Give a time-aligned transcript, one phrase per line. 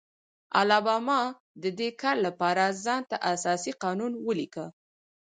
[0.61, 1.21] الاباما
[1.63, 4.65] د دې کار لپاره ځان ته اساسي قانون ولیکه.